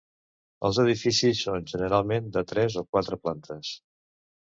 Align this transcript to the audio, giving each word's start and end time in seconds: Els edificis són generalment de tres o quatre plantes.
Els 0.69 0.79
edificis 0.83 1.43
són 1.49 1.69
generalment 1.73 2.33
de 2.39 2.45
tres 2.55 2.81
o 2.83 2.87
quatre 2.91 3.25
plantes. 3.27 3.79